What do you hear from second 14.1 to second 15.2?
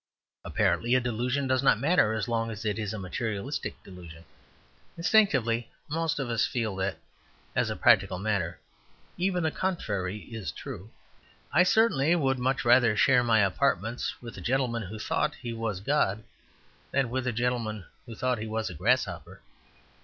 with a gentleman who